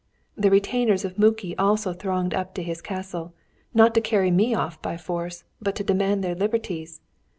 [0.35, 3.35] The retainers of Muki also thronged up to his castle,
[3.71, 7.01] not to carry me off by force, but to demand their liberties.